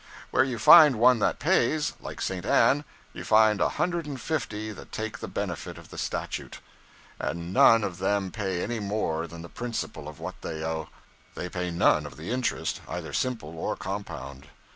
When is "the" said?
5.19-5.27, 5.91-5.97, 9.43-9.47, 12.17-12.31